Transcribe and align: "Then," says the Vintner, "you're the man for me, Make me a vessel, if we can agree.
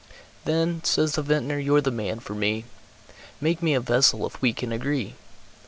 "Then," 0.45 0.83
says 0.83 1.11
the 1.11 1.21
Vintner, 1.21 1.59
"you're 1.59 1.79
the 1.79 1.91
man 1.91 2.19
for 2.19 2.33
me, 2.33 2.65
Make 3.39 3.61
me 3.61 3.75
a 3.75 3.79
vessel, 3.79 4.25
if 4.25 4.41
we 4.41 4.51
can 4.51 4.71
agree. 4.71 5.13